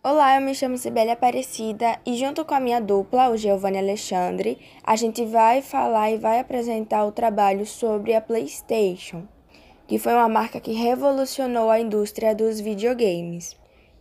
Olá, 0.00 0.36
eu 0.36 0.40
me 0.40 0.54
chamo 0.54 0.78
Sibeli 0.78 1.10
Aparecida 1.10 1.98
e 2.06 2.14
junto 2.16 2.44
com 2.44 2.54
a 2.54 2.60
minha 2.60 2.80
dupla, 2.80 3.30
o 3.30 3.36
Giovanni 3.36 3.78
Alexandre, 3.78 4.56
a 4.84 4.94
gente 4.94 5.24
vai 5.24 5.60
falar 5.60 6.12
e 6.12 6.16
vai 6.16 6.38
apresentar 6.38 7.04
o 7.04 7.10
trabalho 7.10 7.66
sobre 7.66 8.14
a 8.14 8.20
PlayStation, 8.20 9.26
que 9.88 9.98
foi 9.98 10.12
uma 10.12 10.28
marca 10.28 10.60
que 10.60 10.72
revolucionou 10.72 11.68
a 11.68 11.80
indústria 11.80 12.32
dos 12.32 12.60
videogames. 12.60 13.56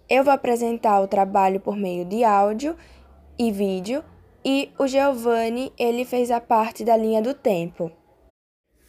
Eu 0.07 0.23
vou 0.23 0.31
apresentar 0.31 1.02
o 1.02 1.07
trabalho 1.07 1.60
por 1.60 1.75
meio 1.75 2.05
de 2.05 2.23
áudio 2.23 2.77
e 3.38 3.52
vídeo 3.52 4.04
e 4.45 4.70
o 4.77 4.86
Giovanni, 4.86 5.73
ele 5.79 6.05
fez 6.05 6.29
a 6.29 6.39
parte 6.39 6.84
da 6.84 6.95
linha 6.95 7.23
do 7.23 7.34
tempo. 7.34 7.91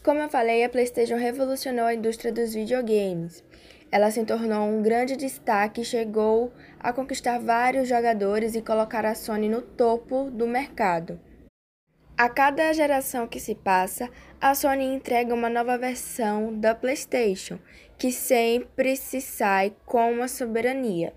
Como 0.05 0.21
eu 0.21 0.29
falei, 0.29 0.63
a 0.63 0.69
PlayStation 0.69 1.17
revolucionou 1.17 1.87
a 1.87 1.95
indústria 1.95 2.31
dos 2.31 2.53
videogames. 2.53 3.43
Ela 3.91 4.11
se 4.11 4.23
tornou 4.25 4.69
um 4.69 4.83
grande 4.83 5.17
destaque 5.17 5.81
e 5.81 5.85
chegou 5.85 6.53
a 6.81 6.93
conquistar 6.93 7.39
vários 7.39 7.89
jogadores 7.89 8.55
e 8.55 8.63
colocar 8.63 9.05
a 9.05 9.15
Sony 9.15 9.49
no 9.49 9.63
topo 9.63 10.31
do 10.31 10.47
mercado. 10.47 11.21
A 12.17 12.29
cada 12.29 12.73
geração 12.73 13.29
que 13.29 13.39
se 13.39 13.55
passa, 13.55 14.11
a 14.41 14.55
Sony 14.55 14.85
entrega 14.85 15.33
uma 15.33 15.49
nova 15.49 15.79
versão 15.79 16.53
da 16.59 16.75
PlayStation, 16.75 17.59
que 17.97 18.11
sempre 18.11 18.97
se 18.97 19.21
sai 19.21 19.75
com 19.87 20.13
uma 20.13 20.27
soberania. 20.27 21.15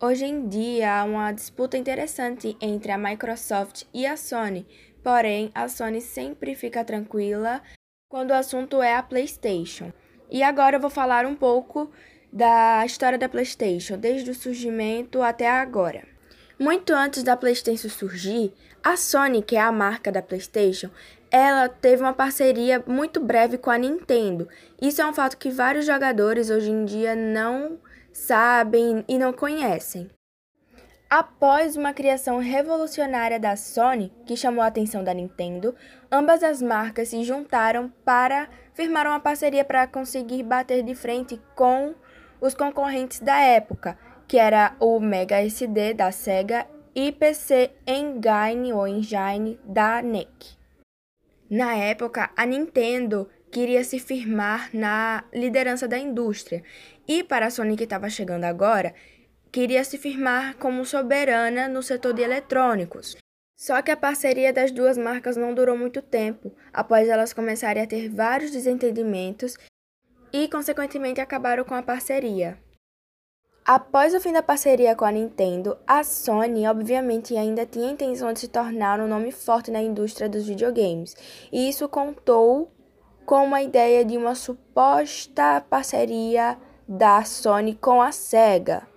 Hoje 0.00 0.24
em 0.24 0.48
dia 0.48 1.00
há 1.00 1.04
uma 1.04 1.30
disputa 1.30 1.76
interessante 1.76 2.56
entre 2.60 2.90
a 2.90 2.98
Microsoft 2.98 3.84
e 3.94 4.06
a 4.06 4.16
Sony, 4.16 4.66
porém 5.02 5.50
a 5.54 5.68
Sony 5.68 6.00
sempre 6.00 6.54
fica 6.54 6.84
tranquila 6.84 7.62
quando 8.08 8.30
o 8.30 8.34
assunto 8.34 8.82
é 8.82 8.96
a 8.96 9.02
PlayStation. 9.02 9.92
E 10.30 10.42
agora 10.42 10.76
eu 10.76 10.80
vou 10.80 10.90
falar 10.90 11.26
um 11.26 11.34
pouco 11.34 11.90
da 12.32 12.84
história 12.86 13.18
da 13.18 13.28
PlayStation, 13.28 13.98
desde 13.98 14.30
o 14.30 14.34
surgimento 14.34 15.20
até 15.20 15.48
agora. 15.50 16.04
Muito 16.58 16.92
antes 16.92 17.22
da 17.22 17.36
PlayStation 17.36 17.88
surgir, 17.88 18.54
a 18.82 18.96
Sony, 18.96 19.42
que 19.42 19.56
é 19.56 19.60
a 19.60 19.72
marca 19.72 20.10
da 20.10 20.22
PlayStation, 20.22 20.90
ela 21.30 21.68
teve 21.68 22.02
uma 22.02 22.12
parceria 22.12 22.82
muito 22.86 23.20
breve 23.20 23.58
com 23.58 23.70
a 23.70 23.78
Nintendo. 23.78 24.48
Isso 24.80 25.02
é 25.02 25.06
um 25.06 25.14
fato 25.14 25.36
que 25.36 25.50
vários 25.50 25.86
jogadores 25.86 26.50
hoje 26.50 26.70
em 26.70 26.84
dia 26.84 27.14
não 27.14 27.78
sabem 28.12 29.04
e 29.08 29.18
não 29.18 29.32
conhecem. 29.32 30.10
Após 31.08 31.76
uma 31.76 31.92
criação 31.92 32.38
revolucionária 32.38 33.38
da 33.38 33.54
Sony, 33.54 34.12
que 34.24 34.36
chamou 34.36 34.62
a 34.62 34.68
atenção 34.68 35.04
da 35.04 35.12
Nintendo, 35.12 35.74
ambas 36.10 36.42
as 36.42 36.62
marcas 36.62 37.08
se 37.08 37.22
juntaram 37.22 37.92
para 38.04 38.48
firmar 38.72 39.06
uma 39.06 39.20
parceria 39.20 39.64
para 39.64 39.86
conseguir 39.86 40.42
bater 40.42 40.82
de 40.82 40.94
frente 40.94 41.38
com 41.54 41.94
os 42.42 42.54
concorrentes 42.54 43.20
da 43.20 43.38
época, 43.38 43.96
que 44.26 44.36
era 44.36 44.74
o 44.80 44.98
Mega 44.98 45.40
SD 45.40 45.94
da 45.94 46.10
Sega 46.10 46.66
e 46.92 47.12
PC 47.12 47.70
Engine 47.86 48.72
ou 48.72 48.88
Engine 48.88 49.60
da 49.64 50.02
NEC. 50.02 50.58
Na 51.48 51.76
época, 51.76 52.32
a 52.36 52.44
Nintendo 52.44 53.30
queria 53.48 53.84
se 53.84 54.00
firmar 54.00 54.70
na 54.74 55.22
liderança 55.32 55.86
da 55.86 55.96
indústria 55.96 56.64
e 57.06 57.22
para 57.22 57.46
a 57.46 57.50
Sony 57.50 57.76
que 57.76 57.84
estava 57.84 58.10
chegando 58.10 58.44
agora, 58.44 58.92
queria 59.52 59.84
se 59.84 59.96
firmar 59.96 60.56
como 60.56 60.84
soberana 60.84 61.68
no 61.68 61.82
setor 61.82 62.12
de 62.12 62.22
eletrônicos. 62.22 63.16
Só 63.56 63.80
que 63.80 63.92
a 63.92 63.96
parceria 63.96 64.52
das 64.52 64.72
duas 64.72 64.98
marcas 64.98 65.36
não 65.36 65.54
durou 65.54 65.78
muito 65.78 66.02
tempo, 66.02 66.52
após 66.72 67.08
elas 67.08 67.32
começarem 67.32 67.84
a 67.84 67.86
ter 67.86 68.08
vários 68.08 68.50
desentendimentos 68.50 69.56
e, 70.32 70.48
consequentemente, 70.48 71.20
acabaram 71.20 71.64
com 71.64 71.74
a 71.74 71.82
parceria. 71.82 72.58
Após 73.64 74.12
o 74.14 74.20
fim 74.20 74.32
da 74.32 74.42
parceria 74.42 74.96
com 74.96 75.04
a 75.04 75.12
Nintendo, 75.12 75.78
a 75.86 76.02
Sony 76.02 76.66
obviamente 76.66 77.36
ainda 77.36 77.64
tinha 77.64 77.88
a 77.88 77.92
intenção 77.92 78.32
de 78.32 78.40
se 78.40 78.48
tornar 78.48 78.98
um 78.98 79.06
nome 79.06 79.30
forte 79.30 79.70
na 79.70 79.80
indústria 79.80 80.28
dos 80.28 80.46
videogames, 80.46 81.14
e 81.52 81.68
isso 81.68 81.88
contou 81.88 82.72
com 83.24 83.54
a 83.54 83.62
ideia 83.62 84.04
de 84.04 84.16
uma 84.16 84.34
suposta 84.34 85.60
parceria 85.70 86.58
da 86.88 87.22
Sony 87.24 87.76
com 87.76 88.02
a 88.02 88.10
Sega 88.10 88.90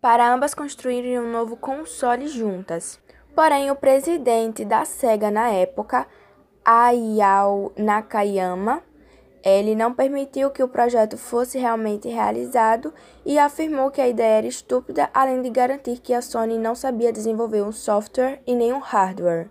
para 0.00 0.32
ambas 0.32 0.54
construírem 0.54 1.18
um 1.18 1.30
novo 1.30 1.56
console 1.56 2.28
juntas. 2.28 3.00
Porém, 3.34 3.70
o 3.70 3.76
presidente 3.76 4.64
da 4.64 4.84
Sega 4.84 5.30
na 5.30 5.50
época, 5.50 6.06
Ayao 6.64 7.72
Nakayama, 7.76 8.82
ele 9.48 9.74
não 9.74 9.94
permitiu 9.94 10.50
que 10.50 10.62
o 10.62 10.68
projeto 10.68 11.16
fosse 11.16 11.58
realmente 11.58 12.08
realizado 12.08 12.92
e 13.24 13.38
afirmou 13.38 13.90
que 13.90 14.00
a 14.00 14.08
ideia 14.08 14.38
era 14.38 14.46
estúpida, 14.46 15.08
além 15.14 15.42
de 15.42 15.50
garantir 15.50 15.98
que 15.98 16.12
a 16.12 16.20
Sony 16.20 16.58
não 16.58 16.74
sabia 16.74 17.12
desenvolver 17.12 17.62
um 17.62 17.72
software 17.72 18.40
e 18.46 18.54
nem 18.54 18.72
um 18.72 18.78
hardware. 18.78 19.48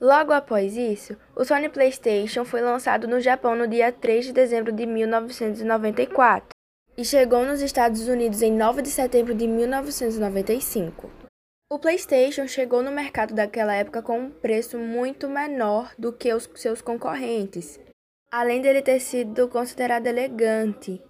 Logo 0.00 0.32
após 0.32 0.76
isso, 0.76 1.16
o 1.34 1.44
Sony 1.44 1.68
PlayStation 1.68 2.44
foi 2.44 2.60
lançado 2.60 3.08
no 3.08 3.20
Japão 3.20 3.56
no 3.56 3.66
dia 3.66 3.90
3 3.90 4.26
de 4.26 4.32
dezembro 4.32 4.72
de 4.72 4.86
1994 4.86 6.50
e 6.96 7.04
chegou 7.04 7.44
nos 7.44 7.60
Estados 7.60 8.06
Unidos 8.08 8.40
em 8.42 8.52
9 8.52 8.82
de 8.82 8.90
setembro 8.90 9.34
de 9.34 9.46
1995. 9.46 11.10
O 11.70 11.78
PlayStation 11.78 12.46
chegou 12.46 12.82
no 12.82 12.90
mercado 12.90 13.34
daquela 13.34 13.74
época 13.74 14.00
com 14.00 14.18
um 14.18 14.30
preço 14.30 14.78
muito 14.78 15.28
menor 15.28 15.92
do 15.98 16.12
que 16.12 16.32
os 16.32 16.48
seus 16.54 16.80
concorrentes, 16.80 17.78
além 18.30 18.60
dele 18.60 18.82
ter 18.82 19.00
sido 19.00 19.48
considerado 19.48 20.06
elegante. 20.06 21.02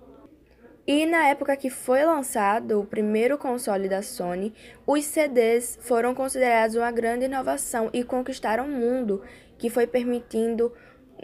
E 0.87 1.05
na 1.05 1.29
época 1.29 1.56
que 1.56 1.69
foi 1.69 2.03
lançado 2.05 2.81
o 2.81 2.87
primeiro 2.87 3.37
console 3.37 3.89
da 3.89 4.01
Sony, 4.01 4.55
os 4.87 5.05
CDs 5.05 5.79
foram 5.83 6.15
considerados 6.15 6.77
uma 6.77 6.91
grande 6.91 7.27
inovação 7.27 7.91
e 7.93 8.03
conquistaram 8.03 8.65
o 8.65 8.71
mundo, 8.71 9.23
que 9.59 9.69
foi 9.69 9.87
permitindo 9.87 10.73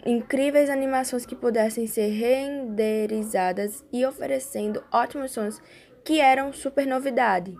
incríveis 0.05 0.69
animações 0.69 1.25
que 1.25 1.35
pudessem 1.35 1.87
ser 1.87 2.09
renderizadas 2.09 3.83
e 3.91 4.05
oferecendo 4.05 4.83
ótimos 4.91 5.31
sons 5.31 5.59
que 6.03 6.19
eram 6.19 6.53
super 6.53 6.85
novidade. 6.85 7.55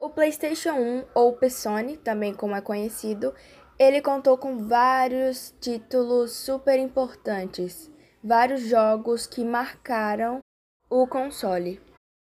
O 0.00 0.08
PlayStation 0.08 0.72
1 0.72 1.04
ou 1.14 1.34
PSONY, 1.34 1.98
também 1.98 2.32
como 2.32 2.56
é 2.56 2.60
conhecido, 2.60 3.34
ele 3.78 4.00
contou 4.00 4.36
com 4.38 4.66
vários 4.66 5.54
títulos 5.60 6.32
super 6.32 6.78
importantes, 6.78 7.90
vários 8.22 8.62
jogos 8.62 9.26
que 9.26 9.44
marcaram 9.44 10.40
o 10.88 11.06
console. 11.06 11.80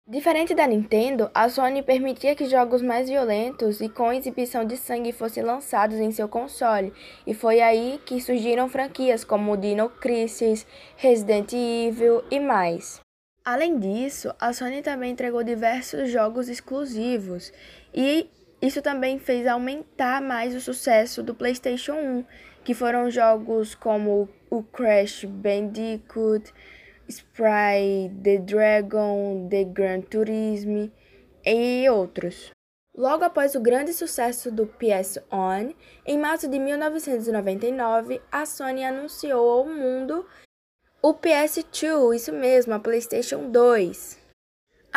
Diferente 0.08 0.54
da 0.54 0.68
Nintendo, 0.68 1.32
a 1.34 1.50
Sony 1.50 1.82
permitia 1.82 2.36
que 2.36 2.46
jogos 2.46 2.80
mais 2.82 3.10
violentos 3.10 3.82
e 3.82 3.90
com 3.90 4.14
exibição 4.14 4.64
de 4.64 4.78
sangue 4.78 5.12
fossem 5.12 5.42
lançados 5.42 5.98
em 5.98 6.12
seu 6.12 6.30
console, 6.30 6.94
e 7.26 7.34
foi 7.34 7.60
aí 7.60 8.00
que 8.06 8.22
surgiram 8.22 8.70
franquias 8.70 9.24
como 9.24 9.58
Dino 9.58 9.90
Crisis, 9.90 10.68
Resident 10.96 11.54
Evil 11.54 12.24
e 12.30 12.40
mais. 12.40 13.00
Além 13.44 13.80
disso, 13.80 14.32
a 14.40 14.54
Sony 14.54 14.84
também 14.84 15.12
entregou 15.12 15.44
diversos 15.44 16.12
jogos 16.12 16.50
exclusivos, 16.50 17.52
e 17.92 18.30
isso 18.62 18.82
também 18.82 19.20
fez 19.20 19.46
aumentar 19.46 20.22
mais 20.22 20.56
o 20.56 20.62
sucesso 20.62 21.22
do 21.22 21.36
PlayStation 21.36 21.94
1, 21.94 22.26
que 22.64 22.74
foram 22.74 23.12
jogos 23.12 23.76
como 23.76 24.30
o 24.50 24.64
Crash 24.64 25.26
Bandicoot, 25.26 26.54
Spry, 27.08 28.12
The 28.24 28.38
Dragon, 28.40 29.48
The 29.50 29.64
Gran 29.66 30.02
Turismo 30.02 30.92
e 31.46 31.88
outros. 31.90 32.52
Logo 32.98 33.26
após 33.26 33.56
o 33.56 33.60
grande 33.60 33.94
sucesso 33.94 34.50
do 34.50 34.66
PS 34.66 35.20
On, 35.30 35.74
em 36.06 36.18
março 36.18 36.48
de 36.48 36.58
1999, 36.58 38.22
a 38.32 38.46
Sony 38.46 38.86
anunciou 38.86 39.50
ao 39.50 39.66
mundo 39.66 40.26
o 41.02 41.14
PS2, 41.14 42.16
isso 42.16 42.34
mesmo, 42.34 42.74
a 42.74 42.80
PlayStation 42.80 43.52
2. 43.52 44.25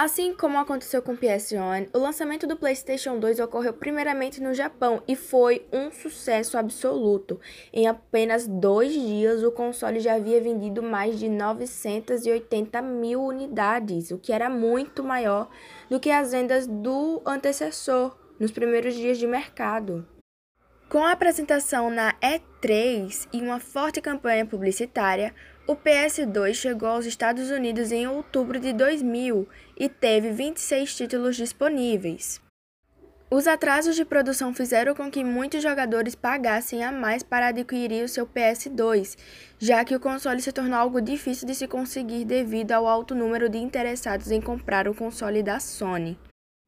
Assim 0.01 0.33
como 0.33 0.59
aconteceu 0.59 1.03
com 1.03 1.15
o 1.15 1.19
PS1, 1.19 1.89
o 1.93 1.99
lançamento 1.99 2.47
do 2.47 2.57
PlayStation 2.57 3.19
2 3.19 3.41
ocorreu 3.41 3.73
primeiramente 3.73 4.41
no 4.41 4.55
Japão 4.55 5.03
e 5.09 5.17
foi 5.17 5.67
um 5.73 5.91
sucesso 5.91 6.57
absoluto. 6.57 7.41
Em 7.73 7.89
apenas 7.89 8.47
dois 8.47 8.93
dias, 8.93 9.43
o 9.43 9.51
console 9.51 9.99
já 9.99 10.15
havia 10.15 10.41
vendido 10.41 10.85
mais 10.85 11.19
de 11.19 11.29
980 11.29 12.81
mil 12.81 13.25
unidades, 13.25 14.13
o 14.13 14.19
que 14.19 14.33
era 14.33 14.49
muito 14.49 15.03
maior 15.03 15.51
do 15.91 15.99
que 15.99 16.13
as 16.13 16.31
vendas 16.31 16.65
do 16.65 17.21
antecessor 17.27 18.17
nos 18.39 18.53
primeiros 18.53 18.95
dias 18.95 19.19
de 19.19 19.27
mercado. 19.27 20.07
Com 20.89 21.05
a 21.05 21.11
apresentação 21.11 21.91
na 21.91 22.15
E3 22.15 23.29
e 23.33 23.43
uma 23.43 23.59
forte 23.59 24.01
campanha 24.01 24.47
publicitária, 24.47 25.35
o 25.67 25.77
PS2 25.77 26.55
chegou 26.55 26.89
aos 26.89 27.05
Estados 27.05 27.51
Unidos 27.51 27.93
em 27.93 28.07
outubro 28.07 28.59
de 28.59 28.73
2000 28.73 29.47
e 29.79 29.89
teve 29.89 30.33
26 30.33 30.97
títulos 30.97 31.37
disponíveis. 31.37 32.41
Os 33.31 33.47
atrasos 33.47 33.95
de 33.95 34.07
produção 34.07 34.55
fizeram 34.55 34.95
com 34.95 35.11
que 35.11 35.23
muitos 35.23 35.63
jogadores 35.63 36.15
pagassem 36.15 36.83
a 36.83 36.91
mais 36.91 37.23
para 37.23 37.49
adquirir 37.49 38.03
o 38.03 38.09
seu 38.09 38.27
PS2, 38.27 39.17
já 39.59 39.85
que 39.85 39.95
o 39.95 40.01
console 40.01 40.41
se 40.41 40.51
tornou 40.51 40.79
algo 40.79 41.01
difícil 41.01 41.47
de 41.47 41.55
se 41.55 41.69
conseguir 41.69 42.25
devido 42.25 42.73
ao 42.73 42.89
alto 42.89 43.15
número 43.15 43.49
de 43.51 43.59
interessados 43.59 44.31
em 44.31 44.41
comprar 44.41 44.89
o 44.89 44.95
console 44.95 45.43
da 45.43 45.61
Sony. 45.61 46.19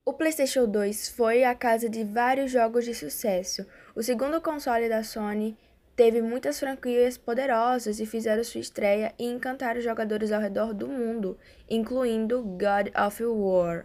O 0.06 0.12
PlayStation 0.12 0.66
2 0.66 1.08
foi 1.08 1.44
a 1.44 1.54
casa 1.54 1.88
de 1.88 2.04
vários 2.04 2.50
jogos 2.50 2.84
de 2.84 2.94
sucesso. 2.94 3.66
O 3.94 4.02
segundo 4.02 4.40
console 4.40 4.88
da 4.88 5.02
Sony 5.02 5.56
teve 6.00 6.22
muitas 6.22 6.58
franquias 6.58 7.18
poderosas 7.18 8.00
e 8.00 8.06
fizeram 8.06 8.42
sua 8.42 8.62
estreia 8.62 9.12
e 9.18 9.26
encantaram 9.26 9.82
jogadores 9.82 10.32
ao 10.32 10.40
redor 10.40 10.72
do 10.72 10.88
mundo, 10.88 11.36
incluindo 11.68 12.42
God 12.42 12.88
of 12.96 13.22
War. 13.22 13.84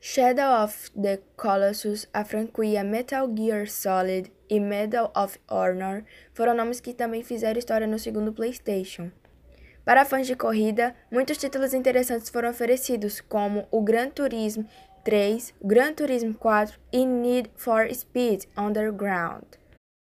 Shadow 0.00 0.64
of 0.64 0.90
the 0.92 1.20
Colossus, 1.36 2.08
a 2.10 2.24
franquia 2.24 2.82
Metal 2.82 3.30
Gear 3.36 3.68
Solid 3.68 4.32
e 4.48 4.58
Medal 4.58 5.12
of 5.14 5.38
Honor 5.46 6.06
foram 6.32 6.54
nomes 6.54 6.80
que 6.80 6.94
também 6.94 7.22
fizeram 7.22 7.58
história 7.58 7.86
no 7.86 7.98
segundo 7.98 8.32
PlayStation. 8.32 9.10
Para 9.84 10.06
fãs 10.06 10.26
de 10.26 10.34
corrida, 10.34 10.94
muitos 11.10 11.36
títulos 11.36 11.74
interessantes 11.74 12.30
foram 12.30 12.48
oferecidos, 12.48 13.20
como 13.20 13.68
o 13.70 13.82
Gran 13.82 14.08
Turismo 14.08 14.66
3, 15.04 15.52
Gran 15.62 15.92
Turismo 15.92 16.32
4 16.32 16.80
e 16.90 17.04
Need 17.04 17.50
for 17.56 17.92
Speed 17.92 18.44
Underground. 18.56 19.61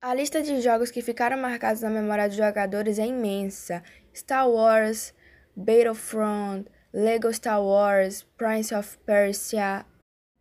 A 0.03 0.15
lista 0.15 0.41
de 0.41 0.59
jogos 0.61 0.89
que 0.89 0.99
ficaram 0.99 1.37
marcados 1.37 1.83
na 1.83 1.89
memória 1.89 2.27
dos 2.27 2.35
jogadores 2.35 2.97
é 2.97 3.05
imensa: 3.05 3.83
Star 4.11 4.49
Wars, 4.49 5.13
Battlefront, 5.55 6.67
Lego 6.91 7.31
Star 7.31 7.63
Wars, 7.63 8.23
Prince 8.35 8.73
of 8.73 8.97
Persia. 9.05 9.85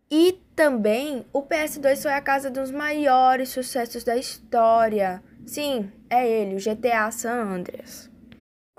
E 0.09 0.41
também 0.55 1.27
o 1.31 1.43
PS2 1.43 2.01
foi 2.01 2.11
a 2.11 2.21
casa 2.21 2.49
dos 2.49 2.71
maiores 2.71 3.49
sucessos 3.49 4.03
da 4.03 4.17
história. 4.17 5.21
Sim, 5.45 5.91
é 6.09 6.27
ele, 6.27 6.55
o 6.55 6.59
GTA 6.59 7.11
San 7.11 7.43
Andreas. 7.43 8.10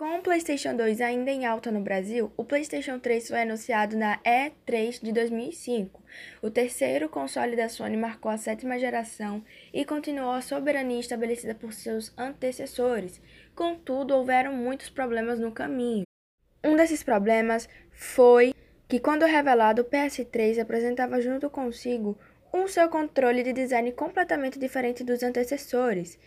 Com 0.02 0.18
o 0.18 0.20
PlayStation 0.20 0.74
2 0.74 1.00
ainda 1.00 1.30
em 1.30 1.46
alta 1.46 1.70
no 1.70 1.80
Brasil, 1.80 2.32
o 2.36 2.44
PlayStation 2.44 2.98
3 2.98 3.28
foi 3.28 3.42
anunciado 3.42 3.96
na 3.96 4.18
E3 4.24 5.00
de 5.00 5.12
2005. 5.12 6.02
O 6.42 6.50
terceiro 6.50 7.08
console 7.08 7.54
da 7.54 7.68
Sony 7.68 7.96
marcou 7.96 8.28
a 8.28 8.36
sétima 8.36 8.80
geração 8.80 9.44
e 9.72 9.84
continuou 9.84 10.32
a 10.32 10.40
soberania 10.40 10.98
estabelecida 10.98 11.54
por 11.54 11.72
seus 11.72 12.12
antecessores. 12.18 13.20
Contudo, 13.54 14.16
houveram 14.16 14.52
muitos 14.52 14.90
problemas 14.90 15.38
no 15.38 15.52
caminho. 15.52 16.02
Um 16.64 16.74
desses 16.74 17.04
problemas 17.04 17.68
foi 17.92 18.52
que, 18.88 18.98
quando 18.98 19.24
revelado, 19.24 19.82
o 19.82 19.84
PS3 19.84 20.58
apresentava 20.58 21.20
junto 21.20 21.48
consigo 21.48 22.18
um 22.52 22.66
seu 22.66 22.88
controle 22.88 23.44
de 23.44 23.52
design 23.52 23.92
completamente 23.92 24.58
diferente 24.58 25.04
dos 25.04 25.22
antecessores 25.22 26.18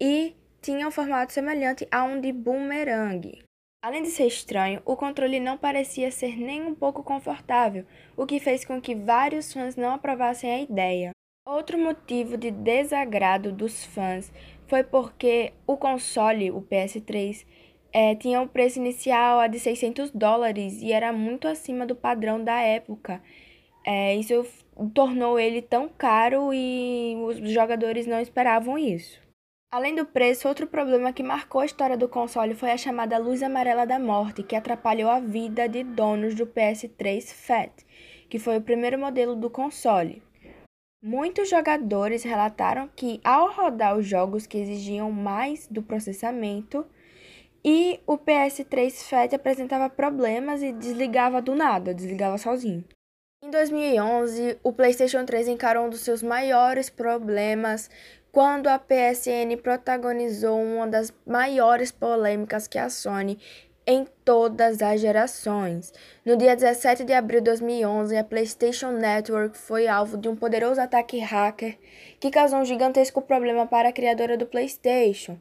e 0.00 0.34
tinha 0.60 0.86
um 0.86 0.90
formato 0.90 1.32
semelhante 1.32 1.86
a 1.90 2.04
um 2.04 2.20
de 2.20 2.32
boomerang. 2.32 3.42
Além 3.82 4.02
de 4.02 4.10
ser 4.10 4.26
estranho, 4.26 4.82
o 4.84 4.94
controle 4.94 5.40
não 5.40 5.56
parecia 5.56 6.10
ser 6.10 6.36
nem 6.36 6.62
um 6.62 6.74
pouco 6.74 7.02
confortável, 7.02 7.86
o 8.14 8.26
que 8.26 8.38
fez 8.38 8.64
com 8.64 8.80
que 8.80 8.94
vários 8.94 9.52
fãs 9.52 9.74
não 9.74 9.94
aprovassem 9.94 10.50
a 10.50 10.60
ideia. 10.60 11.12
Outro 11.48 11.78
motivo 11.78 12.36
de 12.36 12.50
desagrado 12.50 13.50
dos 13.50 13.84
fãs 13.86 14.30
foi 14.68 14.84
porque 14.84 15.54
o 15.66 15.78
console, 15.78 16.50
o 16.50 16.60
PS3, 16.60 17.46
é, 17.92 18.14
tinha 18.14 18.40
um 18.40 18.46
preço 18.46 18.78
inicial 18.78 19.48
de 19.48 19.58
600 19.58 20.10
dólares 20.10 20.82
e 20.82 20.92
era 20.92 21.12
muito 21.12 21.48
acima 21.48 21.86
do 21.86 21.96
padrão 21.96 22.42
da 22.44 22.60
época. 22.60 23.22
É, 23.84 24.14
isso 24.14 24.46
tornou 24.94 25.38
ele 25.38 25.62
tão 25.62 25.88
caro 25.88 26.52
e 26.52 27.16
os 27.24 27.50
jogadores 27.50 28.06
não 28.06 28.20
esperavam 28.20 28.78
isso. 28.78 29.29
Além 29.72 29.94
do 29.94 30.04
preço, 30.04 30.48
outro 30.48 30.66
problema 30.66 31.12
que 31.12 31.22
marcou 31.22 31.60
a 31.60 31.64
história 31.64 31.96
do 31.96 32.08
console 32.08 32.56
foi 32.56 32.72
a 32.72 32.76
chamada 32.76 33.16
luz 33.18 33.40
amarela 33.40 33.86
da 33.86 34.00
morte, 34.00 34.42
que 34.42 34.56
atrapalhou 34.56 35.08
a 35.08 35.20
vida 35.20 35.68
de 35.68 35.84
donos 35.84 36.34
do 36.34 36.44
PS3 36.44 37.32
Fat, 37.32 37.70
que 38.28 38.36
foi 38.36 38.56
o 38.56 38.62
primeiro 38.62 38.98
modelo 38.98 39.36
do 39.36 39.48
console. 39.48 40.24
Muitos 41.00 41.48
jogadores 41.48 42.24
relataram 42.24 42.90
que, 42.96 43.20
ao 43.22 43.52
rodar 43.52 43.96
os 43.96 44.04
jogos 44.04 44.44
que 44.44 44.58
exigiam 44.58 45.12
mais 45.12 45.68
do 45.68 45.84
processamento, 45.84 46.84
e 47.64 48.00
o 48.08 48.18
PS3 48.18 49.08
Fat 49.08 49.32
apresentava 49.32 49.88
problemas 49.88 50.64
e 50.64 50.72
desligava 50.72 51.40
do 51.40 51.54
nada, 51.54 51.94
desligava 51.94 52.38
sozinho. 52.38 52.84
Em 53.42 53.50
2011, 53.50 54.58
o 54.62 54.70
PlayStation 54.70 55.24
3 55.24 55.48
encarou 55.48 55.86
um 55.86 55.90
dos 55.90 56.00
seus 56.00 56.22
maiores 56.22 56.90
problemas 56.90 57.88
quando 58.32 58.68
a 58.68 58.78
PSN 58.78 59.56
protagonizou 59.62 60.60
uma 60.62 60.86
das 60.86 61.12
maiores 61.26 61.90
polêmicas 61.90 62.66
que 62.66 62.78
a 62.78 62.88
Sony 62.88 63.38
em 63.86 64.06
todas 64.24 64.82
as 64.82 65.00
gerações. 65.00 65.92
No 66.24 66.36
dia 66.36 66.54
17 66.54 67.02
de 67.02 67.12
abril 67.12 67.40
de 67.40 67.46
2011, 67.46 68.16
a 68.16 68.22
PlayStation 68.22 68.92
Network 68.92 69.58
foi 69.58 69.88
alvo 69.88 70.16
de 70.16 70.28
um 70.28 70.36
poderoso 70.36 70.80
ataque 70.80 71.18
hacker 71.18 71.76
que 72.20 72.30
causou 72.30 72.60
um 72.60 72.64
gigantesco 72.64 73.20
problema 73.20 73.66
para 73.66 73.88
a 73.88 73.92
criadora 73.92 74.36
do 74.36 74.46
PlayStation. 74.46 75.38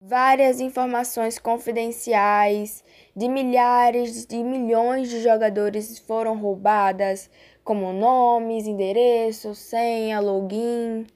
Várias 0.00 0.60
informações 0.60 1.38
confidenciais 1.38 2.84
de 3.14 3.28
milhares 3.28 4.26
de 4.26 4.42
milhões 4.42 5.08
de 5.08 5.22
jogadores 5.22 5.98
foram 6.00 6.36
roubadas, 6.36 7.30
como 7.62 7.92
nomes, 7.92 8.66
endereços, 8.66 9.56
senha, 9.58 10.20
login. 10.20 11.06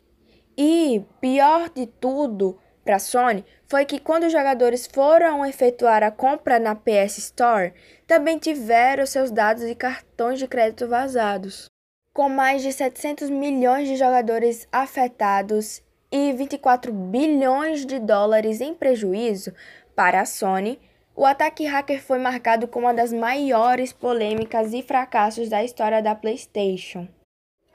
E 0.60 1.05
pior 1.20 1.70
de 1.70 1.87
tudo 1.87 2.58
para 2.84 2.96
a 2.96 2.99
Sony 2.99 3.44
foi 3.69 3.84
que 3.84 4.00
quando 4.00 4.25
os 4.25 4.32
jogadores 4.32 4.88
foram 4.93 5.46
efetuar 5.46 6.02
a 6.02 6.10
compra 6.10 6.58
na 6.58 6.75
PS 6.75 7.19
Store, 7.19 7.72
também 8.08 8.38
tiveram 8.38 9.06
seus 9.06 9.31
dados 9.31 9.62
e 9.62 9.72
cartões 9.76 10.40
de 10.40 10.49
crédito 10.49 10.88
vazados. 10.88 11.66
Com 12.12 12.28
mais 12.28 12.62
de 12.62 12.72
700 12.72 13.31
milhões 13.31 13.87
de 13.87 13.94
jogadores 13.94 14.66
afetados 14.72 15.81
e 16.10 16.32
24 16.32 16.93
bilhões 16.93 17.87
de 17.87 18.00
dólares 18.00 18.61
em 18.61 18.75
prejuízo 18.75 19.54
para 19.94 20.22
a 20.22 20.26
Sony, 20.26 20.81
o 21.14 21.25
ataque 21.25 21.66
hacker 21.66 22.02
foi 22.02 22.19
marcado 22.19 22.66
como 22.66 22.87
uma 22.87 22.94
das 22.94 23.12
maiores 23.12 23.93
polêmicas 23.93 24.72
e 24.72 24.82
fracassos 24.82 25.49
da 25.49 25.62
história 25.62 26.02
da 26.02 26.16
PlayStation. 26.16 27.06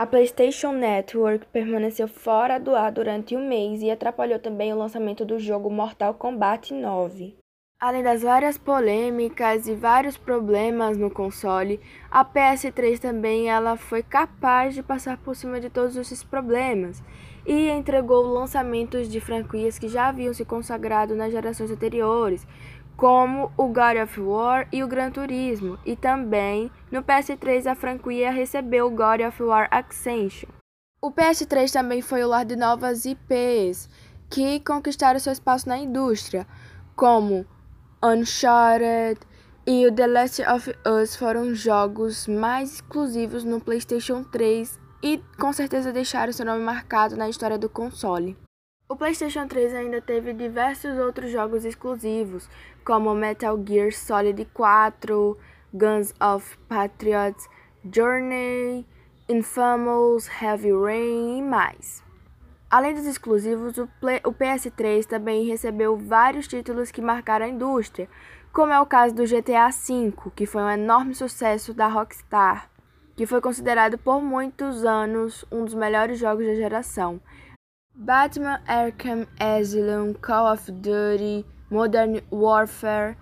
A 0.03 0.05
PlayStation 0.05 0.73
Network 0.73 1.45
permaneceu 1.45 2.09
fora 2.09 2.59
do 2.59 2.75
ar 2.75 2.91
durante 2.91 3.37
um 3.37 3.47
mês 3.47 3.81
e 3.81 3.89
atrapalhou 3.89 4.37
também 4.37 4.73
o 4.73 4.77
lançamento 4.77 5.23
do 5.23 5.39
jogo 5.39 5.69
Mortal 5.69 6.13
Kombat 6.13 6.73
9. 6.73 7.37
Além 7.79 8.03
das 8.03 8.21
várias 8.21 8.57
polêmicas 8.57 9.65
e 9.65 9.73
vários 9.73 10.17
problemas 10.17 10.97
no 10.97 11.09
console, 11.09 11.79
a 12.11 12.25
PS3 12.25 12.99
também 12.99 13.49
ela 13.49 13.77
foi 13.77 14.03
capaz 14.03 14.73
de 14.73 14.83
passar 14.83 15.15
por 15.19 15.37
cima 15.37 15.61
de 15.61 15.69
todos 15.69 15.95
esses 15.95 16.21
problemas 16.21 17.01
e 17.45 17.69
entregou 17.69 18.23
lançamentos 18.23 19.07
de 19.07 19.21
franquias 19.21 19.79
que 19.79 19.87
já 19.87 20.09
haviam 20.09 20.33
se 20.33 20.43
consagrado 20.43 21.15
nas 21.15 21.31
gerações 21.31 21.71
anteriores, 21.71 22.45
como 22.95 23.51
o 23.57 23.67
God 23.67 23.97
of 24.03 24.19
War 24.19 24.67
e 24.71 24.83
o 24.83 24.87
Gran 24.87 25.11
Turismo, 25.11 25.77
e 25.85 25.95
também 25.95 26.71
no 26.91 27.03
PS3 27.03 27.65
a 27.65 27.75
franquia 27.75 28.31
recebeu 28.31 28.87
o 28.87 28.91
God 28.91 29.21
of 29.27 29.41
War 29.41 29.67
Ascension. 29.71 30.49
O 31.01 31.11
PS3 31.11 31.71
também 31.71 32.01
foi 32.01 32.23
o 32.23 32.27
lar 32.27 32.45
de 32.45 32.55
novas 32.55 33.05
IPs 33.05 33.89
que 34.29 34.59
conquistaram 34.61 35.19
seu 35.19 35.33
espaço 35.33 35.67
na 35.67 35.77
indústria, 35.77 36.47
como 36.95 37.45
Uncharted 38.03 39.19
e 39.65 39.87
o 39.87 39.93
The 39.93 40.07
Last 40.07 40.41
of 40.43 40.75
Us 40.85 41.15
foram 41.15 41.53
jogos 41.55 42.27
mais 42.27 42.75
exclusivos 42.75 43.43
no 43.43 43.61
PlayStation 43.61 44.23
3 44.23 44.79
e 45.01 45.21
com 45.39 45.53
certeza 45.53 45.91
deixaram 45.91 46.33
seu 46.33 46.45
nome 46.45 46.63
marcado 46.63 47.15
na 47.15 47.29
história 47.29 47.57
do 47.57 47.69
console. 47.69 48.37
O 48.93 48.95
PlayStation 48.95 49.47
3 49.47 49.73
ainda 49.73 49.99
teve 49.99 50.33
diversos 50.33 50.99
outros 50.99 51.31
jogos 51.31 51.65
exclusivos, 51.65 52.47
como 52.85 53.15
Metal 53.15 53.59
Gear 53.67 53.91
Solid 53.91 54.45
4, 54.53 55.35
Guns 55.73 56.13
of 56.21 56.55
Patriots, 56.69 57.49
Journey, 57.91 58.85
Infamous, 59.27 60.29
Heavy 60.39 60.71
Rain 60.71 61.39
e 61.39 61.41
mais. 61.41 62.03
Além 62.69 62.93
dos 62.93 63.07
exclusivos, 63.07 63.79
o, 63.79 63.89
Play, 63.99 64.21
o 64.23 64.31
PS3 64.31 65.05
também 65.05 65.47
recebeu 65.47 65.97
vários 65.97 66.47
títulos 66.47 66.91
que 66.91 67.01
marcaram 67.01 67.47
a 67.47 67.49
indústria, 67.49 68.07
como 68.51 68.73
é 68.73 68.79
o 68.79 68.85
caso 68.85 69.15
do 69.15 69.25
GTA 69.25 69.71
V, 69.71 70.13
que 70.35 70.45
foi 70.45 70.61
um 70.61 70.69
enorme 70.69 71.15
sucesso 71.15 71.73
da 71.73 71.87
Rockstar, 71.87 72.69
que 73.15 73.25
foi 73.25 73.41
considerado 73.41 73.97
por 73.97 74.21
muitos 74.21 74.85
anos 74.85 75.43
um 75.51 75.65
dos 75.65 75.73
melhores 75.73 76.19
jogos 76.19 76.45
da 76.45 76.53
geração. 76.53 77.19
Batman 77.95 78.59
Arkham 78.67 79.27
Asylum, 79.39 80.15
Call 80.15 80.51
of 80.51 80.71
Duty, 80.71 81.45
Modern 81.69 82.21
Warfare 82.31 83.15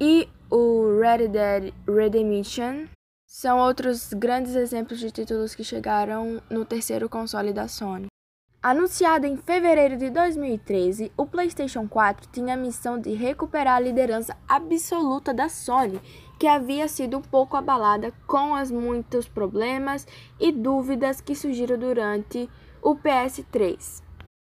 e 0.00 0.26
o 0.50 0.98
Red 0.98 1.28
Dead 1.28 1.74
Redemption 1.86 2.86
são 3.26 3.58
outros 3.58 4.14
grandes 4.14 4.54
exemplos 4.54 4.98
de 4.98 5.10
títulos 5.10 5.54
que 5.54 5.62
chegaram 5.62 6.40
no 6.48 6.64
terceiro 6.64 7.06
console 7.06 7.52
da 7.52 7.68
Sony. 7.68 8.06
Anunciado 8.62 9.26
em 9.26 9.36
fevereiro 9.36 9.98
de 9.98 10.08
2013, 10.08 11.12
o 11.18 11.26
PlayStation 11.26 11.86
4 11.86 12.26
tinha 12.32 12.54
a 12.54 12.56
missão 12.56 12.98
de 12.98 13.12
recuperar 13.12 13.76
a 13.76 13.80
liderança 13.80 14.34
absoluta 14.48 15.34
da 15.34 15.50
Sony, 15.50 16.00
que 16.38 16.46
havia 16.46 16.88
sido 16.88 17.18
um 17.18 17.22
pouco 17.22 17.58
abalada 17.58 18.10
com 18.26 18.54
os 18.54 18.70
muitos 18.70 19.28
problemas 19.28 20.06
e 20.40 20.50
dúvidas 20.50 21.20
que 21.20 21.34
surgiram 21.34 21.78
durante 21.78 22.48
o 22.80 22.96
PS3. 22.96 24.03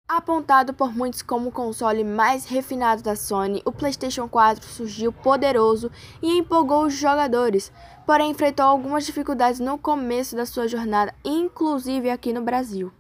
Apontado 0.09 0.73
por 0.73 0.97
muitos 0.97 1.21
como 1.21 1.51
o 1.51 1.53
console 1.53 2.03
mais 2.03 2.47
refinado 2.47 3.03
da 3.03 3.15
Sony, 3.15 3.61
o 3.63 3.71
PlayStation 3.71 4.27
4 4.27 4.67
surgiu 4.67 5.13
poderoso 5.13 5.93
e 6.23 6.39
empolgou 6.39 6.87
os 6.87 6.95
jogadores, 6.95 7.71
porém 8.07 8.31
enfrentou 8.31 8.65
algumas 8.65 9.05
dificuldades 9.05 9.61
no 9.61 9.77
começo 9.77 10.35
da 10.35 10.47
sua 10.47 10.67
jornada, 10.67 11.15
inclusive 11.23 12.09
aqui 12.09 12.33
no 12.33 12.41
Brasil. 12.41 12.91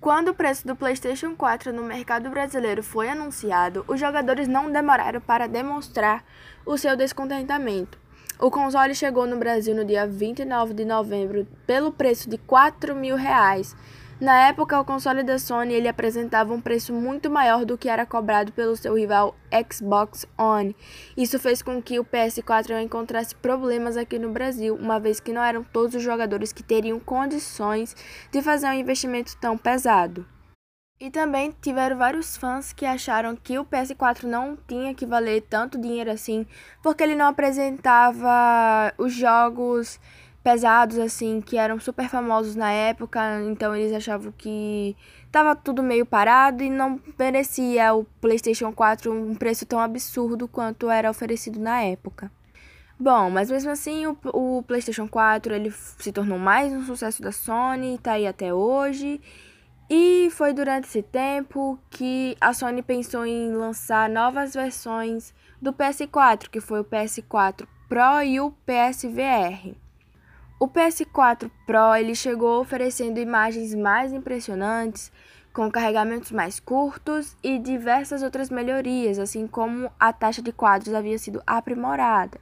Quando 0.00 0.30
o 0.30 0.34
preço 0.34 0.66
do 0.66 0.74
PlayStation 0.74 1.36
4 1.36 1.72
no 1.72 1.84
mercado 1.84 2.28
brasileiro 2.28 2.82
foi 2.82 3.08
anunciado, 3.08 3.84
os 3.86 4.00
jogadores 4.00 4.48
não 4.48 4.72
demoraram 4.72 5.20
para 5.20 5.46
demonstrar 5.46 6.24
o 6.66 6.76
seu 6.76 6.96
descontentamento. 6.96 7.96
O 8.40 8.50
console 8.50 8.94
chegou 8.94 9.24
no 9.24 9.36
Brasil 9.36 9.74
no 9.74 9.84
dia 9.84 10.04
29 10.04 10.74
de 10.74 10.84
novembro 10.84 11.46
pelo 11.64 11.92
preço 11.92 12.28
de 12.28 12.38
4 12.38 12.94
mil 12.94 13.14
reais, 13.14 13.76
na 14.20 14.48
época, 14.48 14.80
o 14.80 14.84
console 14.84 15.22
da 15.22 15.38
Sony 15.38 15.74
ele 15.74 15.86
apresentava 15.86 16.52
um 16.52 16.60
preço 16.60 16.92
muito 16.92 17.30
maior 17.30 17.64
do 17.64 17.78
que 17.78 17.88
era 17.88 18.04
cobrado 18.04 18.50
pelo 18.50 18.76
seu 18.76 18.94
rival 18.94 19.36
Xbox 19.70 20.26
One. 20.36 20.74
Isso 21.16 21.38
fez 21.38 21.62
com 21.62 21.80
que 21.80 22.00
o 22.00 22.04
PS4 22.04 22.82
encontrasse 22.82 23.34
problemas 23.36 23.96
aqui 23.96 24.18
no 24.18 24.30
Brasil, 24.30 24.74
uma 24.74 24.98
vez 24.98 25.20
que 25.20 25.32
não 25.32 25.42
eram 25.42 25.62
todos 25.62 25.94
os 25.94 26.02
jogadores 26.02 26.52
que 26.52 26.64
teriam 26.64 26.98
condições 26.98 27.94
de 28.32 28.42
fazer 28.42 28.66
um 28.66 28.72
investimento 28.72 29.36
tão 29.36 29.56
pesado. 29.56 30.26
E 31.00 31.10
também 31.12 31.54
tiveram 31.62 31.96
vários 31.96 32.36
fãs 32.36 32.72
que 32.72 32.84
acharam 32.84 33.36
que 33.36 33.56
o 33.56 33.64
PS4 33.64 34.24
não 34.24 34.58
tinha 34.66 34.92
que 34.92 35.06
valer 35.06 35.42
tanto 35.42 35.80
dinheiro 35.80 36.10
assim, 36.10 36.44
porque 36.82 37.04
ele 37.04 37.14
não 37.14 37.26
apresentava 37.26 38.92
os 38.98 39.12
jogos 39.12 40.00
pesados, 40.42 40.98
assim, 40.98 41.40
que 41.40 41.56
eram 41.56 41.78
super 41.78 42.08
famosos 42.08 42.54
na 42.54 42.70
época, 42.70 43.20
então 43.42 43.74
eles 43.74 43.92
achavam 43.92 44.32
que 44.36 44.96
tava 45.30 45.54
tudo 45.54 45.82
meio 45.82 46.06
parado 46.06 46.62
e 46.62 46.70
não 46.70 47.00
merecia 47.18 47.94
o 47.94 48.04
PlayStation 48.20 48.72
4 48.72 49.12
um 49.12 49.34
preço 49.34 49.66
tão 49.66 49.80
absurdo 49.80 50.48
quanto 50.48 50.90
era 50.90 51.10
oferecido 51.10 51.58
na 51.58 51.82
época. 51.82 52.30
Bom, 52.98 53.30
mas 53.30 53.50
mesmo 53.50 53.70
assim 53.70 54.06
o, 54.06 54.18
o 54.32 54.62
PlayStation 54.64 55.06
4 55.06 55.54
ele 55.54 55.70
se 55.70 56.10
tornou 56.10 56.38
mais 56.38 56.72
um 56.72 56.84
sucesso 56.84 57.22
da 57.22 57.30
Sony, 57.30 57.98
tá 57.98 58.12
aí 58.12 58.26
até 58.26 58.52
hoje. 58.52 59.20
E 59.90 60.28
foi 60.32 60.52
durante 60.52 60.86
esse 60.86 61.02
tempo 61.02 61.78
que 61.90 62.36
a 62.40 62.52
Sony 62.52 62.82
pensou 62.82 63.24
em 63.24 63.52
lançar 63.52 64.08
novas 64.08 64.52
versões 64.52 65.32
do 65.62 65.72
PS4, 65.72 66.48
que 66.50 66.60
foi 66.60 66.80
o 66.80 66.84
PS4 66.84 67.66
Pro 67.88 68.22
e 68.22 68.38
o 68.40 68.50
PSVR. 68.66 69.74
O 70.60 70.66
PS4 70.66 71.48
Pro 71.64 71.94
ele 71.94 72.16
chegou 72.16 72.60
oferecendo 72.60 73.20
imagens 73.20 73.76
mais 73.76 74.12
impressionantes, 74.12 75.12
com 75.52 75.70
carregamentos 75.70 76.32
mais 76.32 76.58
curtos 76.58 77.36
e 77.44 77.60
diversas 77.60 78.24
outras 78.24 78.50
melhorias, 78.50 79.20
assim 79.20 79.46
como 79.46 79.88
a 80.00 80.12
taxa 80.12 80.42
de 80.42 80.50
quadros 80.50 80.94
havia 80.94 81.16
sido 81.16 81.40
aprimorada. 81.46 82.40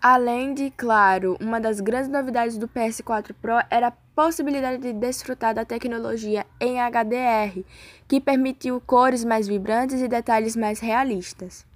Além 0.00 0.54
de, 0.54 0.70
claro, 0.70 1.36
uma 1.38 1.60
das 1.60 1.80
grandes 1.80 2.08
novidades 2.08 2.56
do 2.56 2.66
PS4 2.66 3.34
Pro 3.40 3.54
era 3.70 3.88
a 3.88 3.96
possibilidade 4.14 4.80
de 4.80 4.94
desfrutar 4.94 5.54
da 5.54 5.66
tecnologia 5.66 6.46
em 6.58 6.78
HDR, 6.78 7.62
que 8.08 8.22
permitiu 8.22 8.80
cores 8.80 9.22
mais 9.22 9.46
vibrantes 9.46 10.00
e 10.00 10.08
detalhes 10.08 10.56
mais 10.56 10.80
realistas. 10.80 11.66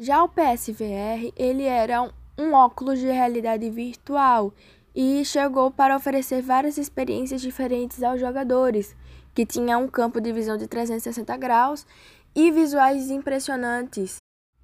Já 0.00 0.22
o 0.22 0.28
PSVR, 0.28 1.32
ele 1.36 1.64
era 1.64 2.02
um, 2.02 2.10
um 2.38 2.52
óculos 2.52 2.98
de 2.98 3.10
realidade 3.10 3.68
virtual 3.68 4.52
e 4.94 5.24
chegou 5.24 5.70
para 5.70 5.96
oferecer 5.96 6.42
várias 6.42 6.78
experiências 6.78 7.40
diferentes 7.40 8.02
aos 8.02 8.20
jogadores, 8.20 8.94
que 9.34 9.46
tinha 9.46 9.78
um 9.78 9.88
campo 9.88 10.20
de 10.20 10.32
visão 10.32 10.56
de 10.56 10.66
360 10.66 11.36
graus 11.36 11.86
e 12.34 12.50
visuais 12.50 13.10
impressionantes. 13.10 14.16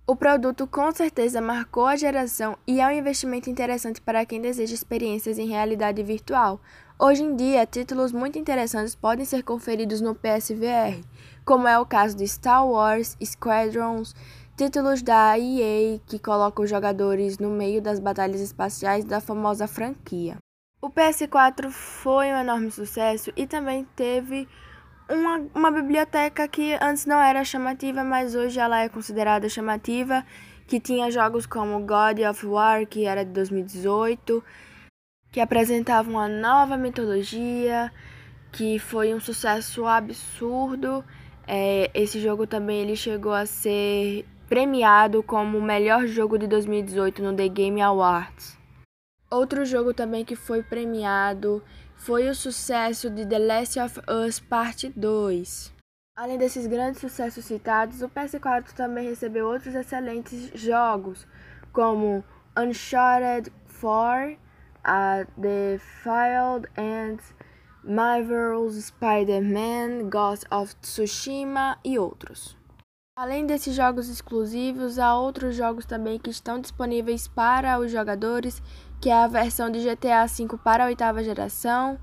O 0.07 0.15
produto 0.15 0.67
com 0.67 0.93
certeza 0.93 1.41
marcou 1.41 1.87
a 1.87 1.97
geração 1.97 2.59
e 2.67 2.79
é 2.79 2.87
um 2.87 2.91
investimento 2.91 3.49
interessante 3.49 4.03
para 4.03 4.27
quem 4.27 4.39
deseja 4.39 4.75
experiências 4.75 5.39
em 5.39 5.47
realidade 5.49 6.03
virtual. 6.03 6.61
Hoje 6.99 7.23
em 7.23 7.35
dia, 7.35 7.65
títulos 7.65 8.13
muito 8.13 8.39
interessantes 8.39 8.95
podem 8.95 9.25
ser 9.25 9.43
conferidos 9.43 10.03
no 10.03 10.15
PSVR, 10.15 11.03
como 11.45 11.67
é 11.67 11.79
o 11.79 11.87
caso 11.87 12.17
de 12.17 12.29
Star 12.29 12.69
Wars 12.69 13.17
Squadrons, 13.25 14.15
Títulos 14.57 15.03
da 15.03 15.37
EA 15.37 15.99
que 16.07 16.17
colocam 16.17 16.63
os 16.65 16.71
jogadores 16.71 17.39
no 17.39 17.51
meio 17.51 17.83
das 17.83 17.99
batalhas 17.99 18.41
espaciais 18.41 19.05
da 19.05 19.21
famosa 19.21 19.67
franquia. 19.67 20.37
O 20.81 20.89
PS4 20.89 21.71
foi 21.71 22.27
um 22.27 22.39
enorme 22.39 22.71
sucesso 22.71 23.33
e 23.37 23.49
também 23.49 23.85
teve 23.97 24.47
uma, 25.11 25.39
uma 25.53 25.71
biblioteca 25.73 26.47
que 26.47 26.79
antes 26.81 27.05
não 27.05 27.21
era 27.21 27.43
chamativa, 27.45 28.05
mas 28.05 28.37
hoje 28.37 28.61
ela 28.61 28.81
é 28.81 28.89
considerada 28.89 29.49
chamativa, 29.49 30.25
que 30.69 30.79
tinha 30.79 31.11
jogos 31.11 31.47
como 31.47 31.81
God 31.81 32.21
of 32.31 32.47
War, 32.47 32.87
que 32.87 33.07
era 33.07 33.25
de 33.25 33.33
2018, 33.33 34.41
que 35.33 35.41
apresentava 35.41 36.09
uma 36.09 36.29
nova 36.29 36.77
metodologia, 36.77 37.93
que 38.53 38.79
foi 38.79 39.13
um 39.13 39.19
sucesso 39.19 39.85
absurdo. 39.85 41.05
É, 41.45 41.91
esse 41.93 42.21
jogo 42.21 42.47
também 42.47 42.83
ele 42.83 42.95
chegou 42.95 43.33
a 43.33 43.47
ser 43.47 44.25
premiado 44.55 45.21
como 45.21 45.59
o 45.59 45.61
melhor 45.61 46.07
jogo 46.07 46.39
de 46.39 46.47
2018 46.47 47.21
no 47.21 47.35
The 47.35 47.49
Game 47.49 47.83
Awards. 47.83 48.57
Outro 49.29 49.65
jogo 49.65 49.93
também 49.93 50.25
que 50.25 50.37
foi 50.37 50.63
premiado 50.63 51.61
foi 51.97 52.29
o 52.29 52.35
sucesso 52.37 53.11
de 53.11 53.27
The 53.27 53.39
Last 53.41 53.81
of 53.81 54.01
Us 54.09 54.39
Parte 54.39 54.93
2. 54.95 55.73
Além 56.17 56.39
desses 56.39 56.69
grandes 56.69 57.01
sucessos 57.01 57.45
citados, 57.45 58.01
o 58.01 58.09
PS4 58.09 58.71
também 58.77 59.09
recebeu 59.09 59.49
outros 59.49 59.75
excelentes 59.75 60.53
jogos, 60.55 61.27
como 61.73 62.23
Uncharted 62.57 63.51
4, 63.81 64.35
uh, 64.35 65.43
The 65.43 65.81
Field 65.81 66.69
and 66.79 67.19
Marvel's 67.83 68.77
Spider-Man, 68.77 70.09
Ghost 70.09 70.47
of 70.49 70.77
Tsushima 70.77 71.77
e 71.85 71.99
outros. 71.99 72.57
Além 73.17 73.47
desses 73.47 73.77
jogos 73.77 74.09
exclusivos, 74.09 74.99
há 74.99 75.17
outros 75.17 75.55
jogos 75.55 75.87
também 75.87 76.19
que 76.19 76.31
estão 76.31 76.61
disponíveis 76.61 77.29
para 77.29 77.79
os 77.79 77.93
jogadores, 77.93 78.61
que 79.01 79.09
é 79.09 79.15
a 79.15 79.29
versão 79.29 79.71
de 79.71 79.79
GTA 79.79 80.27
V 80.27 80.59
para 80.65 80.83
a 80.83 80.87
oitava 80.89 81.23
geração 81.23 81.97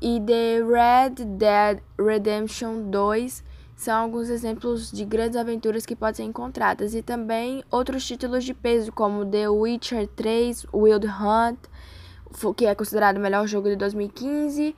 e 0.00 0.20
The 0.20 0.60
Red 0.62 1.24
Dead 1.24 1.82
Redemption 1.98 2.88
2 2.88 3.42
são 3.74 4.00
alguns 4.00 4.28
exemplos 4.28 4.92
de 4.92 5.04
grandes 5.04 5.36
aventuras 5.36 5.84
que 5.84 5.96
podem 5.96 6.14
ser 6.14 6.22
encontradas. 6.22 6.94
E 6.94 7.02
também 7.02 7.64
outros 7.68 8.06
títulos 8.06 8.44
de 8.44 8.54
peso 8.54 8.92
como 8.92 9.26
The 9.26 9.48
Witcher 9.48 10.06
3, 10.06 10.66
Wild 10.72 11.04
Hunt, 11.04 11.58
que 12.56 12.64
é 12.64 12.76
considerado 12.76 13.16
o 13.16 13.20
melhor 13.20 13.48
jogo 13.48 13.68
de 13.68 13.74
2015 13.74 14.76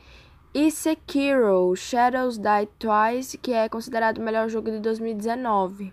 e 0.54 0.70
Sekiro 0.70 1.74
Shadows 1.74 2.38
Die 2.38 2.68
Twice, 2.78 3.36
que 3.36 3.52
é 3.52 3.68
considerado 3.68 4.18
o 4.18 4.22
melhor 4.22 4.48
jogo 4.48 4.70
de 4.70 4.78
2019. 4.78 5.92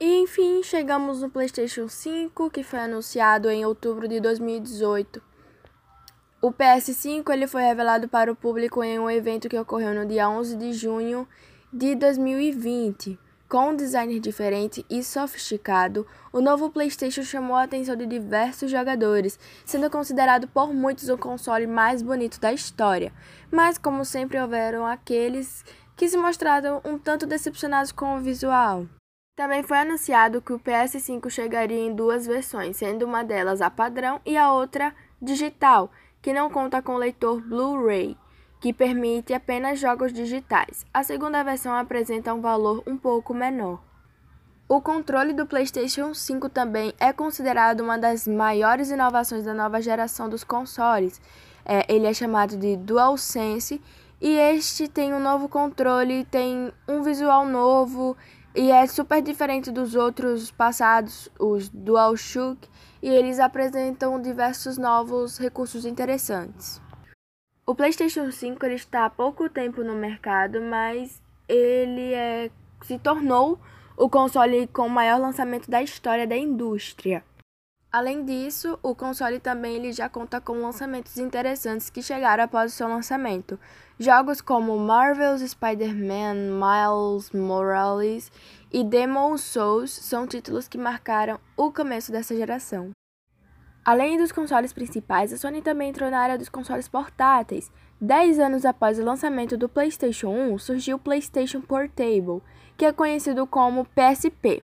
E 0.00 0.18
enfim, 0.18 0.60
chegamos 0.64 1.22
no 1.22 1.30
PlayStation 1.30 1.86
5, 1.86 2.50
que 2.50 2.64
foi 2.64 2.80
anunciado 2.80 3.48
em 3.48 3.64
outubro 3.64 4.08
de 4.08 4.18
2018. 4.18 5.22
O 6.42 6.52
PS5 6.52 7.30
ele 7.32 7.46
foi 7.46 7.62
revelado 7.62 8.08
para 8.08 8.30
o 8.30 8.36
público 8.36 8.82
em 8.82 8.98
um 8.98 9.08
evento 9.08 9.48
que 9.48 9.58
ocorreu 9.58 9.94
no 9.94 10.04
dia 10.04 10.28
11 10.28 10.56
de 10.56 10.72
junho 10.72 11.26
de 11.72 11.94
2020. 11.94 13.18
Com 13.48 13.68
um 13.68 13.76
design 13.76 14.18
diferente 14.18 14.84
e 14.90 15.04
sofisticado, 15.04 16.04
o 16.32 16.40
novo 16.40 16.68
PlayStation 16.68 17.22
chamou 17.22 17.54
a 17.54 17.62
atenção 17.62 17.94
de 17.94 18.04
diversos 18.04 18.68
jogadores, 18.68 19.38
sendo 19.64 19.88
considerado 19.88 20.48
por 20.48 20.74
muitos 20.74 21.08
o 21.08 21.16
console 21.16 21.64
mais 21.64 22.02
bonito 22.02 22.40
da 22.40 22.52
história. 22.52 23.12
Mas, 23.48 23.78
como 23.78 24.04
sempre, 24.04 24.40
houveram 24.40 24.84
aqueles 24.84 25.64
que 25.96 26.08
se 26.08 26.16
mostraram 26.16 26.80
um 26.84 26.98
tanto 26.98 27.24
decepcionados 27.24 27.92
com 27.92 28.16
o 28.16 28.20
visual. 28.20 28.84
Também 29.36 29.62
foi 29.62 29.78
anunciado 29.78 30.42
que 30.42 30.52
o 30.52 30.58
PS5 30.58 31.30
chegaria 31.30 31.78
em 31.78 31.94
duas 31.94 32.26
versões, 32.26 32.76
sendo 32.76 33.04
uma 33.04 33.22
delas 33.22 33.62
a 33.62 33.70
padrão 33.70 34.20
e 34.26 34.36
a 34.36 34.52
outra 34.52 34.92
digital, 35.22 35.92
que 36.20 36.32
não 36.32 36.50
conta 36.50 36.82
com 36.82 36.96
leitor 36.96 37.40
Blu-ray 37.40 38.16
que 38.60 38.72
permite 38.72 39.32
apenas 39.32 39.78
jogos 39.78 40.12
digitais. 40.12 40.84
A 40.92 41.02
segunda 41.02 41.42
versão 41.42 41.74
apresenta 41.74 42.32
um 42.32 42.40
valor 42.40 42.82
um 42.86 42.96
pouco 42.96 43.34
menor. 43.34 43.80
O 44.68 44.80
controle 44.80 45.32
do 45.32 45.46
PlayStation 45.46 46.12
5 46.12 46.48
também 46.48 46.92
é 46.98 47.12
considerado 47.12 47.80
uma 47.80 47.96
das 47.96 48.26
maiores 48.26 48.90
inovações 48.90 49.44
da 49.44 49.54
nova 49.54 49.80
geração 49.80 50.28
dos 50.28 50.42
consoles. 50.42 51.20
É, 51.64 51.86
ele 51.92 52.06
é 52.06 52.12
chamado 52.12 52.56
de 52.56 52.76
DualSense 52.76 53.80
e 54.20 54.36
este 54.36 54.88
tem 54.88 55.14
um 55.14 55.20
novo 55.20 55.48
controle, 55.48 56.24
tem 56.24 56.72
um 56.88 57.02
visual 57.02 57.46
novo 57.46 58.16
e 58.56 58.70
é 58.70 58.86
super 58.86 59.20
diferente 59.22 59.70
dos 59.70 59.94
outros 59.94 60.50
passados, 60.50 61.28
os 61.38 61.68
DualShock, 61.68 62.68
e 63.02 63.08
eles 63.08 63.38
apresentam 63.38 64.20
diversos 64.20 64.78
novos 64.78 65.38
recursos 65.38 65.84
interessantes. 65.84 66.80
O 67.68 67.74
PlayStation 67.74 68.30
5 68.30 68.64
ele 68.64 68.76
está 68.76 69.06
há 69.06 69.10
pouco 69.10 69.50
tempo 69.50 69.82
no 69.82 69.96
mercado, 69.96 70.62
mas 70.62 71.20
ele 71.48 72.14
é, 72.14 72.48
se 72.82 72.96
tornou 72.96 73.58
o 73.96 74.08
console 74.08 74.68
com 74.68 74.86
o 74.86 74.90
maior 74.90 75.18
lançamento 75.18 75.68
da 75.68 75.82
história 75.82 76.28
da 76.28 76.36
indústria. 76.36 77.24
Além 77.90 78.24
disso, 78.24 78.78
o 78.84 78.94
console 78.94 79.40
também 79.40 79.74
ele 79.74 79.92
já 79.92 80.08
conta 80.08 80.40
com 80.40 80.52
lançamentos 80.60 81.18
interessantes 81.18 81.90
que 81.90 82.00
chegaram 82.00 82.44
após 82.44 82.72
o 82.72 82.76
seu 82.76 82.86
lançamento. 82.86 83.58
Jogos 83.98 84.40
como 84.40 84.78
Marvel's 84.78 85.40
Spider-Man, 85.40 86.34
Miles 86.60 87.32
Morales 87.32 88.30
e 88.72 88.84
Demon's 88.84 89.40
Souls 89.40 89.90
são 89.90 90.24
títulos 90.24 90.68
que 90.68 90.78
marcaram 90.78 91.40
o 91.56 91.72
começo 91.72 92.12
dessa 92.12 92.36
geração. 92.36 92.92
Além 93.86 94.18
dos 94.18 94.32
consoles 94.32 94.72
principais, 94.72 95.32
a 95.32 95.38
Sony 95.38 95.62
também 95.62 95.90
entrou 95.90 96.10
na 96.10 96.18
área 96.18 96.36
dos 96.36 96.48
consoles 96.48 96.88
portáteis. 96.88 97.70
Dez 98.00 98.36
anos 98.40 98.64
após 98.64 98.98
o 98.98 99.04
lançamento 99.04 99.56
do 99.56 99.68
PlayStation 99.68 100.26
1, 100.26 100.58
surgiu 100.58 100.96
o 100.96 100.98
PlayStation 100.98 101.60
Portable, 101.60 102.42
que 102.76 102.84
é 102.84 102.92
conhecido 102.92 103.46
como 103.46 103.86
PSP. 103.94 104.58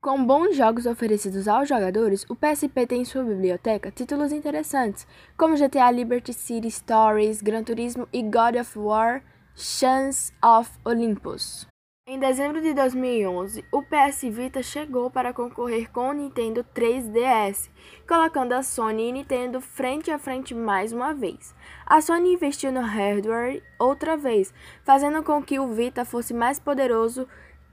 Com 0.00 0.24
bons 0.24 0.54
jogos 0.54 0.86
oferecidos 0.86 1.48
aos 1.48 1.68
jogadores, 1.68 2.24
o 2.28 2.36
PSP 2.36 2.86
tem 2.86 3.00
em 3.00 3.04
sua 3.04 3.24
biblioteca 3.24 3.90
títulos 3.90 4.30
interessantes, 4.30 5.08
como 5.36 5.56
GTA 5.56 5.90
Liberty 5.90 6.32
City 6.32 6.70
Stories, 6.70 7.42
Gran 7.42 7.64
Turismo 7.64 8.08
e 8.12 8.22
God 8.22 8.60
of 8.60 8.78
War 8.78 9.24
Chance 9.56 10.32
of 10.40 10.70
Olympus. 10.84 11.66
Em 12.10 12.18
dezembro 12.18 12.62
de 12.62 12.72
2011, 12.72 13.66
o 13.70 13.82
PS 13.82 14.22
Vita 14.30 14.62
chegou 14.62 15.10
para 15.10 15.34
concorrer 15.34 15.90
com 15.92 16.08
o 16.08 16.12
Nintendo 16.14 16.64
3DS, 16.74 17.68
colocando 18.08 18.54
a 18.54 18.62
Sony 18.62 19.10
e 19.10 19.12
Nintendo 19.12 19.60
frente 19.60 20.10
a 20.10 20.18
frente 20.18 20.54
mais 20.54 20.90
uma 20.90 21.12
vez. 21.12 21.54
A 21.84 22.00
Sony 22.00 22.32
investiu 22.32 22.72
no 22.72 22.80
hardware 22.80 23.62
outra 23.78 24.16
vez, 24.16 24.54
fazendo 24.84 25.22
com 25.22 25.42
que 25.42 25.58
o 25.58 25.66
Vita 25.66 26.02
fosse 26.02 26.32
mais 26.32 26.58
poderoso 26.58 27.28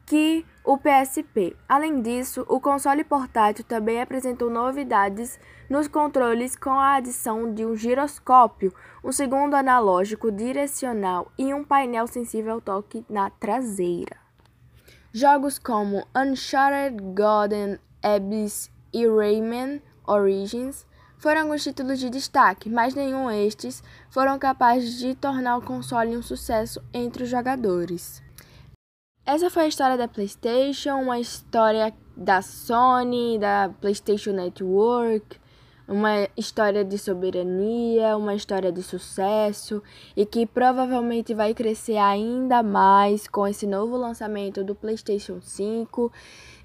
que 0.05 0.45
o 0.65 0.77
PSP. 0.77 1.55
Além 1.65 2.01
disso, 2.01 2.45
o 2.49 2.59
console 2.59 3.05
portátil 3.05 3.63
também 3.63 4.01
apresentou 4.01 4.49
novidades 4.49 5.39
nos 5.69 5.87
controles 5.87 6.57
com 6.57 6.71
a 6.71 6.95
adição 6.95 7.53
de 7.53 7.65
um 7.65 7.73
giroscópio, 7.73 8.73
um 9.01 9.13
segundo 9.13 9.53
analógico 9.53 10.29
direcional 10.29 11.31
e 11.37 11.53
um 11.53 11.63
painel 11.63 12.05
sensível 12.05 12.55
ao 12.55 12.61
toque 12.61 13.05
na 13.09 13.29
traseira. 13.29 14.24
Jogos 15.17 15.57
como 15.57 16.05
Uncharted 16.13 17.01
Golden 17.15 17.79
Abyss 18.03 18.69
e 18.91 19.07
Rayman 19.07 19.81
Origins 20.05 20.85
foram 21.17 21.43
alguns 21.43 21.63
títulos 21.63 22.01
de 22.01 22.09
destaque, 22.09 22.69
mas 22.69 22.93
nenhum 22.93 23.31
estes 23.31 23.81
foram 24.09 24.37
capazes 24.37 24.99
de 24.99 25.15
tornar 25.15 25.55
o 25.55 25.61
console 25.61 26.17
um 26.17 26.21
sucesso 26.21 26.83
entre 26.93 27.23
os 27.23 27.29
jogadores. 27.29 28.21
Essa 29.25 29.49
foi 29.49 29.63
a 29.63 29.67
história 29.69 29.95
da 29.95 30.05
PlayStation, 30.05 30.95
uma 30.95 31.17
história 31.17 31.93
da 32.17 32.41
Sony, 32.41 33.39
da 33.39 33.71
PlayStation 33.79 34.33
Network, 34.33 35.39
uma 35.87 36.27
história 36.35 36.83
de 36.83 36.97
soberania, 36.97 38.17
uma 38.17 38.33
história 38.33 38.71
de 38.71 38.81
sucesso 38.81 39.81
e 40.15 40.25
que 40.25 40.45
provavelmente 40.45 41.33
vai 41.33 41.53
crescer 41.53 41.97
ainda 41.97 42.63
mais 42.63 43.27
com 43.27 43.47
esse 43.47 43.67
novo 43.67 43.95
lançamento 43.95 44.63
do 44.63 44.73
PlayStation 44.73 45.39
5. 45.41 46.11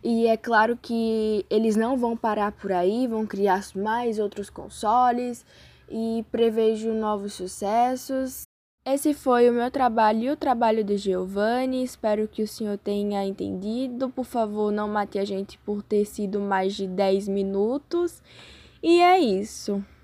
E 0.03 0.27
é 0.27 0.37
claro 0.37 0.79
que 0.81 1.45
eles 1.51 1.77
não 1.77 1.97
vão 1.97 2.17
parar 2.17 2.53
por 2.53 2.73
aí, 2.73 3.07
vão 3.07 3.27
criar 3.27 3.63
mais 3.75 4.19
outros 4.19 4.49
consoles 4.49 5.45
e 5.91 6.25
prevejo 6.31 6.93
novos 6.95 7.35
sucessos. 7.35 8.43
Esse 8.83 9.13
foi 9.13 9.51
o 9.51 9.53
meu 9.53 9.71
trabalho 9.71 10.21
e 10.21 10.31
o 10.31 10.37
trabalho 10.37 10.83
de 10.83 10.97
Giovanni. 10.97 11.85
Espero 11.85 12.27
que 12.27 12.43
o 12.43 12.49
senhor 12.49 12.79
tenha 12.79 13.27
entendido. 13.27 14.09
Por 14.09 14.25
favor, 14.25 14.73
não 14.73 14.89
mate 14.89 15.19
a 15.19 15.25
gente 15.25 15.59
por 15.59 15.83
ter 15.83 16.07
sido 16.07 16.41
mais 16.41 16.75
de 16.75 16.87
10 16.87 17.29
minutos. 17.29 18.23
E 18.83 19.01
é 19.01 19.19
isso. 19.19 19.85